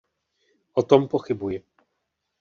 O 0.81 0.83
tom 0.93 1.07
pochybuji. 1.07 1.59